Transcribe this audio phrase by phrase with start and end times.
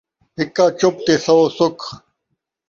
[0.39, 1.83] ہکا چپ تے سو سکھ